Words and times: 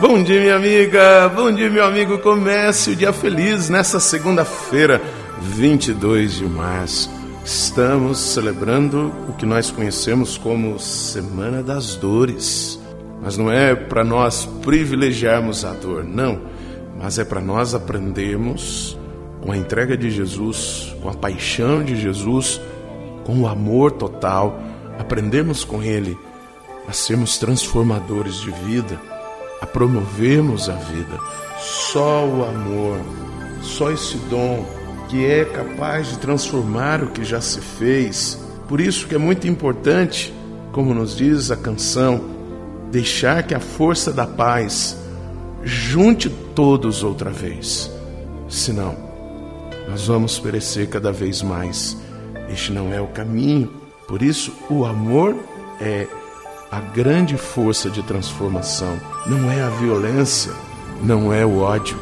Bom 0.00 0.22
dia, 0.22 0.40
minha 0.40 0.54
amiga. 0.54 1.28
Bom 1.28 1.50
dia, 1.50 1.68
meu 1.68 1.84
amigo. 1.84 2.18
Comece 2.18 2.90
o 2.90 2.96
dia 2.96 3.12
feliz 3.12 3.68
nessa 3.68 3.98
segunda-feira, 3.98 5.02
22 5.40 6.36
de 6.36 6.46
março. 6.46 7.10
Estamos 7.44 8.16
celebrando 8.20 9.12
o 9.28 9.32
que 9.32 9.44
nós 9.44 9.72
conhecemos 9.72 10.38
como 10.38 10.78
Semana 10.78 11.64
das 11.64 11.96
Dores. 11.96 12.78
Mas 13.20 13.36
não 13.36 13.50
é 13.50 13.74
para 13.74 14.04
nós 14.04 14.44
privilegiarmos 14.62 15.64
a 15.64 15.72
dor, 15.72 16.04
não. 16.04 16.42
Mas 16.96 17.18
é 17.18 17.24
para 17.24 17.40
nós 17.40 17.74
aprendermos 17.74 18.96
com 19.40 19.50
a 19.50 19.56
entrega 19.56 19.96
de 19.96 20.12
Jesus, 20.12 20.94
com 21.02 21.08
a 21.08 21.14
paixão 21.14 21.82
de 21.82 21.96
Jesus, 22.00 22.60
com 23.24 23.40
o 23.40 23.48
amor 23.48 23.90
total, 23.90 24.60
aprendemos 24.96 25.64
com 25.64 25.82
Ele 25.82 26.16
a 26.86 26.92
sermos 26.92 27.36
transformadores 27.36 28.36
de 28.36 28.52
vida 28.52 29.17
a 29.60 29.66
promovermos 29.66 30.68
a 30.68 30.74
vida. 30.74 31.18
Só 31.58 32.24
o 32.26 32.44
amor, 32.44 33.00
só 33.62 33.90
esse 33.90 34.16
dom 34.30 34.64
que 35.08 35.24
é 35.24 35.44
capaz 35.44 36.08
de 36.08 36.18
transformar 36.18 37.02
o 37.02 37.10
que 37.10 37.24
já 37.24 37.40
se 37.40 37.60
fez. 37.60 38.38
Por 38.68 38.80
isso 38.80 39.06
que 39.06 39.14
é 39.14 39.18
muito 39.18 39.48
importante, 39.48 40.32
como 40.72 40.94
nos 40.94 41.16
diz 41.16 41.50
a 41.50 41.56
canção, 41.56 42.20
deixar 42.90 43.42
que 43.42 43.54
a 43.54 43.60
força 43.60 44.12
da 44.12 44.26
paz 44.26 44.96
junte 45.62 46.28
todos 46.54 47.02
outra 47.02 47.30
vez. 47.30 47.90
Senão, 48.48 48.94
nós 49.88 50.06
vamos 50.06 50.38
perecer 50.38 50.88
cada 50.88 51.10
vez 51.10 51.42
mais. 51.42 51.96
Este 52.50 52.72
não 52.72 52.92
é 52.92 53.00
o 53.00 53.08
caminho. 53.08 53.70
Por 54.06 54.22
isso, 54.22 54.52
o 54.70 54.84
amor 54.84 55.34
é 55.80 56.06
a 56.70 56.80
grande 56.80 57.36
força 57.36 57.88
de 57.88 58.02
transformação 58.02 58.98
não 59.26 59.50
é 59.50 59.62
a 59.62 59.70
violência, 59.70 60.52
não 61.02 61.32
é 61.32 61.44
o 61.44 61.60
ódio. 61.60 61.96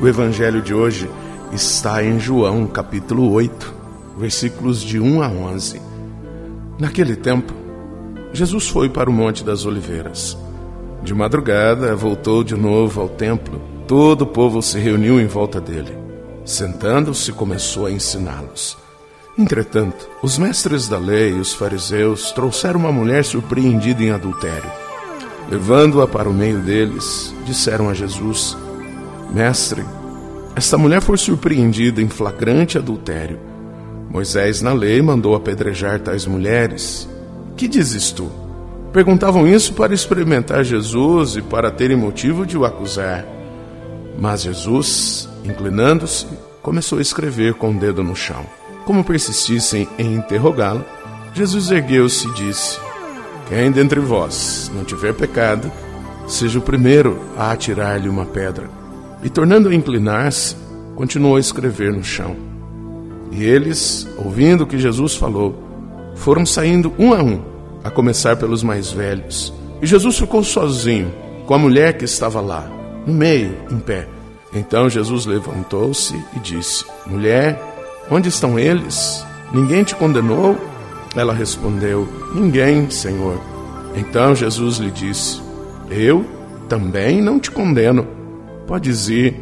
O 0.00 0.08
evangelho 0.08 0.62
de 0.62 0.72
hoje 0.72 1.10
está 1.52 2.02
em 2.02 2.18
João, 2.18 2.66
capítulo 2.66 3.30
8, 3.30 3.74
versículos 4.16 4.80
de 4.80 4.98
1 4.98 5.22
a 5.22 5.28
11. 5.28 5.82
Naquele 6.78 7.14
tempo, 7.16 7.52
Jesus 8.32 8.66
foi 8.66 8.88
para 8.88 9.10
o 9.10 9.12
Monte 9.12 9.44
das 9.44 9.66
Oliveiras. 9.66 10.38
De 11.02 11.12
madrugada, 11.12 11.94
voltou 11.94 12.42
de 12.42 12.56
novo 12.56 13.02
ao 13.02 13.10
templo. 13.10 13.60
Todo 13.86 14.22
o 14.22 14.26
povo 14.26 14.62
se 14.62 14.78
reuniu 14.78 15.20
em 15.20 15.26
volta 15.26 15.60
dele. 15.60 15.98
Sentando-se, 16.46 17.30
começou 17.32 17.86
a 17.86 17.92
ensiná-los. 17.92 18.81
Entretanto, 19.36 20.08
os 20.22 20.36
mestres 20.36 20.88
da 20.88 20.98
lei 20.98 21.30
e 21.30 21.40
os 21.40 21.54
fariseus 21.54 22.32
trouxeram 22.32 22.80
uma 22.80 22.92
mulher 22.92 23.24
surpreendida 23.24 24.02
em 24.02 24.10
adultério. 24.10 24.70
Levando-a 25.50 26.06
para 26.06 26.28
o 26.28 26.34
meio 26.34 26.58
deles, 26.58 27.34
disseram 27.46 27.88
a 27.88 27.94
Jesus: 27.94 28.56
Mestre, 29.32 29.84
esta 30.54 30.76
mulher 30.76 31.00
foi 31.00 31.16
surpreendida 31.16 32.02
em 32.02 32.08
flagrante 32.08 32.76
adultério. 32.76 33.40
Moisés, 34.10 34.60
na 34.60 34.74
lei, 34.74 35.00
mandou 35.00 35.34
apedrejar 35.34 35.98
tais 36.00 36.26
mulheres. 36.26 37.08
Que 37.56 37.66
dizes 37.66 38.12
tu? 38.12 38.30
Perguntavam 38.92 39.48
isso 39.48 39.72
para 39.72 39.94
experimentar 39.94 40.62
Jesus 40.62 41.36
e 41.36 41.42
para 41.42 41.70
terem 41.70 41.96
motivo 41.96 42.44
de 42.44 42.58
o 42.58 42.66
acusar. 42.66 43.24
Mas 44.18 44.42
Jesus, 44.42 45.26
inclinando-se, 45.42 46.26
começou 46.60 46.98
a 46.98 47.02
escrever 47.02 47.54
com 47.54 47.70
o 47.70 47.78
dedo 47.78 48.04
no 48.04 48.14
chão. 48.14 48.44
Como 48.84 49.04
persistissem 49.04 49.88
em 49.98 50.14
interrogá-lo, 50.14 50.84
Jesus 51.34 51.70
ergueu-se 51.70 52.28
e 52.28 52.32
disse: 52.34 52.78
Quem 53.48 53.70
dentre 53.70 54.00
vós 54.00 54.70
não 54.74 54.84
tiver 54.84 55.14
pecado, 55.14 55.70
seja 56.26 56.58
o 56.58 56.62
primeiro 56.62 57.20
a 57.36 57.52
atirar-lhe 57.52 58.08
uma 58.08 58.26
pedra. 58.26 58.68
E 59.22 59.30
tornando 59.30 59.68
a 59.68 59.74
inclinar-se, 59.74 60.56
continuou 60.96 61.36
a 61.36 61.40
escrever 61.40 61.92
no 61.92 62.02
chão. 62.02 62.36
E 63.30 63.44
eles, 63.44 64.06
ouvindo 64.18 64.64
o 64.64 64.66
que 64.66 64.78
Jesus 64.78 65.14
falou, 65.14 65.54
foram 66.16 66.44
saindo 66.44 66.92
um 66.98 67.14
a 67.14 67.22
um, 67.22 67.40
a 67.82 67.90
começar 67.90 68.36
pelos 68.36 68.62
mais 68.62 68.90
velhos. 68.90 69.52
E 69.80 69.86
Jesus 69.86 70.18
ficou 70.18 70.44
sozinho, 70.44 71.12
com 71.46 71.54
a 71.54 71.58
mulher 71.58 71.96
que 71.96 72.04
estava 72.04 72.40
lá, 72.40 72.68
no 73.06 73.14
meio, 73.14 73.56
em 73.70 73.78
pé. 73.78 74.06
Então 74.54 74.90
Jesus 74.90 75.24
levantou-se 75.24 76.14
e 76.36 76.40
disse: 76.40 76.84
Mulher, 77.06 77.71
Onde 78.10 78.28
estão 78.28 78.58
eles? 78.58 79.24
Ninguém 79.52 79.84
te 79.84 79.94
condenou? 79.94 80.56
Ela 81.14 81.32
respondeu: 81.32 82.08
Ninguém, 82.34 82.90
Senhor. 82.90 83.40
Então 83.94 84.34
Jesus 84.34 84.78
lhe 84.78 84.90
disse: 84.90 85.40
Eu 85.90 86.24
também 86.68 87.20
não 87.20 87.38
te 87.38 87.50
condeno. 87.50 88.06
Podes 88.66 89.08
ir 89.08 89.36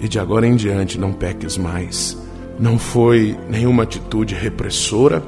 e 0.00 0.08
de 0.08 0.18
agora 0.18 0.46
em 0.46 0.56
diante 0.56 0.98
não 0.98 1.12
peques 1.12 1.56
mais. 1.56 2.18
Não 2.58 2.78
foi 2.78 3.36
nenhuma 3.48 3.84
atitude 3.84 4.34
repressora, 4.34 5.22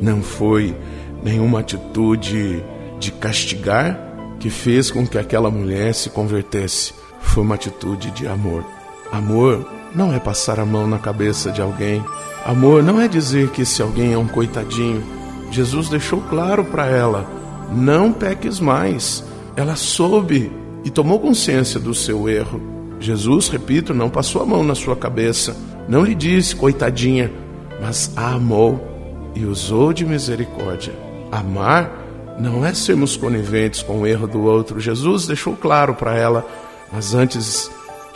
não 0.00 0.22
foi 0.22 0.74
nenhuma 1.22 1.60
atitude 1.60 2.62
de 2.98 3.12
castigar 3.12 3.98
que 4.38 4.50
fez 4.50 4.90
com 4.90 5.06
que 5.06 5.18
aquela 5.18 5.50
mulher 5.50 5.94
se 5.94 6.10
convertesse. 6.10 6.92
Foi 7.20 7.44
uma 7.44 7.54
atitude 7.54 8.10
de 8.10 8.26
amor. 8.26 8.64
Amor 9.12 9.66
não 9.94 10.12
é 10.12 10.18
passar 10.18 10.60
a 10.60 10.64
mão 10.64 10.86
na 10.86 10.98
cabeça 10.98 11.50
de 11.50 11.60
alguém. 11.60 12.04
Amor 12.44 12.82
não 12.82 13.00
é 13.00 13.08
dizer 13.08 13.50
que 13.50 13.62
esse 13.62 13.82
alguém 13.82 14.12
é 14.12 14.18
um 14.18 14.28
coitadinho. 14.28 15.02
Jesus 15.50 15.88
deixou 15.88 16.20
claro 16.22 16.64
para 16.64 16.86
ela: 16.86 17.26
não 17.72 18.12
peques 18.12 18.60
mais. 18.60 19.24
Ela 19.56 19.76
soube 19.76 20.50
e 20.84 20.90
tomou 20.90 21.18
consciência 21.18 21.78
do 21.78 21.94
seu 21.94 22.28
erro. 22.28 22.60
Jesus, 23.00 23.48
repito, 23.48 23.94
não 23.94 24.10
passou 24.10 24.42
a 24.42 24.46
mão 24.46 24.62
na 24.62 24.74
sua 24.74 24.94
cabeça, 24.94 25.56
não 25.88 26.04
lhe 26.04 26.14
disse 26.14 26.54
coitadinha, 26.54 27.32
mas 27.80 28.12
a 28.14 28.34
amou 28.34 28.86
e 29.34 29.44
usou 29.44 29.92
de 29.92 30.04
misericórdia. 30.04 30.92
Amar 31.32 31.90
não 32.38 32.64
é 32.64 32.72
sermos 32.74 33.16
coniventes 33.16 33.82
com 33.82 34.00
o 34.00 34.06
erro 34.06 34.26
do 34.26 34.42
outro. 34.42 34.80
Jesus 34.80 35.26
deixou 35.26 35.56
claro 35.56 35.94
para 35.94 36.14
ela, 36.14 36.46
mas 36.92 37.14
antes 37.14 37.70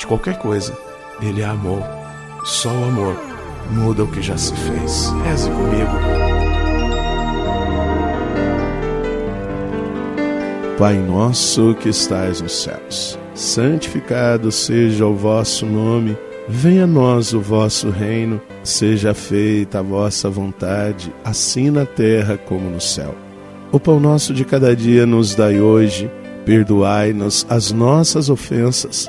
de 0.04 0.06
qualquer 0.06 0.36
coisa, 0.38 0.76
ele 1.22 1.42
a 1.42 1.52
amou. 1.52 1.82
Só 2.44 2.68
o 2.68 2.84
amor 2.84 3.16
muda 3.70 4.04
o 4.04 4.06
que 4.06 4.20
já 4.20 4.36
se 4.36 4.54
fez. 4.54 5.10
Reze 5.24 5.48
comigo. 5.48 5.90
Pai 10.78 10.98
nosso 10.98 11.74
que 11.76 11.88
estais 11.88 12.40
nos 12.42 12.52
céus, 12.52 13.18
santificado 13.34 14.52
seja 14.52 15.06
o 15.06 15.14
vosso 15.14 15.64
nome. 15.64 16.18
Venha 16.46 16.84
a 16.84 16.86
nós 16.86 17.32
o 17.32 17.40
vosso 17.40 17.88
reino, 17.88 18.42
seja 18.62 19.14
feita 19.14 19.78
a 19.78 19.82
vossa 19.82 20.28
vontade, 20.28 21.14
assim 21.24 21.70
na 21.70 21.86
terra 21.86 22.36
como 22.36 22.68
no 22.68 22.80
céu. 22.80 23.14
O 23.72 23.80
pão 23.80 23.98
nosso 23.98 24.34
de 24.34 24.44
cada 24.44 24.76
dia 24.76 25.06
nos 25.06 25.34
dai 25.34 25.58
hoje, 25.60 26.10
perdoai-nos 26.44 27.46
as 27.48 27.72
nossas 27.72 28.28
ofensas 28.28 29.08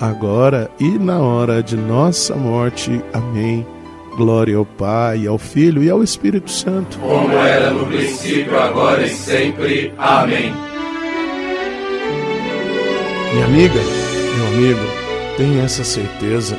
agora 0.00 0.70
e 0.80 0.98
na 0.98 1.18
hora 1.18 1.62
de 1.62 1.76
nossa 1.76 2.34
morte. 2.34 3.02
Amém. 3.12 3.66
Glória 4.16 4.56
ao 4.56 4.64
Pai, 4.64 5.26
ao 5.26 5.38
Filho 5.38 5.82
e 5.82 5.90
ao 5.90 6.02
Espírito 6.02 6.50
Santo. 6.50 6.98
Como 6.98 7.32
era 7.36 7.70
no 7.70 7.86
princípio, 7.86 8.58
agora 8.58 9.06
e 9.06 9.10
sempre. 9.10 9.92
Amém. 9.98 10.52
Minha 13.32 13.44
amiga, 13.44 13.80
meu 14.36 14.46
amigo, 14.48 14.80
tenha 15.36 15.62
essa 15.62 15.84
certeza. 15.84 16.56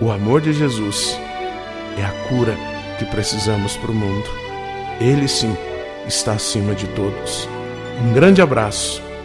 O 0.00 0.10
amor 0.10 0.40
de 0.40 0.52
Jesus 0.52 1.18
é 1.96 2.04
a 2.04 2.28
cura 2.28 2.54
que 2.98 3.04
precisamos 3.06 3.76
para 3.76 3.90
o 3.90 3.94
mundo. 3.94 4.28
Ele 5.00 5.26
sim 5.26 5.56
está 6.06 6.32
acima 6.32 6.74
de 6.74 6.86
todos. 6.88 7.48
Um 8.04 8.12
grande 8.12 8.42
abraço 8.42 9.07